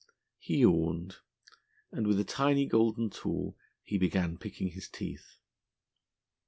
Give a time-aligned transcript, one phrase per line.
[0.39, 1.17] He yawned,
[1.91, 5.37] and with a tiny golden tool he began picking his teeth.